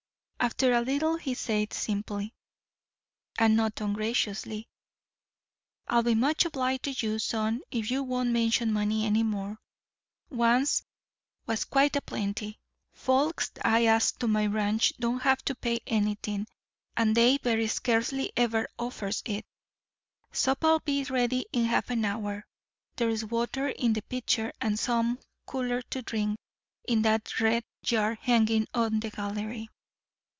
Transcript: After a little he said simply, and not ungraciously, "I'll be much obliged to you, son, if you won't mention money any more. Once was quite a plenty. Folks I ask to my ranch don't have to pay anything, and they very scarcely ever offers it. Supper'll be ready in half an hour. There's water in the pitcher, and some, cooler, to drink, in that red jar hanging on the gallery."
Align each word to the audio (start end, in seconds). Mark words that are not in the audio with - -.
After 0.43 0.73
a 0.73 0.81
little 0.81 1.17
he 1.17 1.35
said 1.35 1.71
simply, 1.71 2.33
and 3.37 3.55
not 3.55 3.79
ungraciously, 3.79 4.67
"I'll 5.87 6.01
be 6.01 6.15
much 6.15 6.45
obliged 6.45 6.85
to 6.85 6.89
you, 7.05 7.19
son, 7.19 7.61
if 7.69 7.91
you 7.91 8.01
won't 8.01 8.31
mention 8.31 8.73
money 8.73 9.05
any 9.05 9.21
more. 9.21 9.59
Once 10.31 10.81
was 11.45 11.63
quite 11.63 11.95
a 11.95 12.01
plenty. 12.01 12.59
Folks 12.91 13.51
I 13.63 13.85
ask 13.85 14.17
to 14.17 14.27
my 14.27 14.47
ranch 14.47 14.93
don't 14.99 15.19
have 15.21 15.45
to 15.45 15.53
pay 15.53 15.79
anything, 15.85 16.47
and 16.97 17.15
they 17.15 17.37
very 17.37 17.67
scarcely 17.67 18.33
ever 18.35 18.67
offers 18.79 19.21
it. 19.27 19.45
Supper'll 20.31 20.79
be 20.83 21.03
ready 21.03 21.45
in 21.53 21.65
half 21.65 21.91
an 21.91 22.03
hour. 22.03 22.47
There's 22.95 23.23
water 23.23 23.67
in 23.69 23.93
the 23.93 24.01
pitcher, 24.01 24.53
and 24.59 24.79
some, 24.79 25.19
cooler, 25.45 25.83
to 25.83 26.01
drink, 26.01 26.39
in 26.87 27.03
that 27.03 27.39
red 27.39 27.63
jar 27.83 28.15
hanging 28.15 28.67
on 28.73 29.01
the 29.01 29.11
gallery." 29.11 29.69